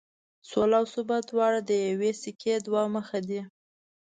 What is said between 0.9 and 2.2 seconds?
ثبات دواړه د یوې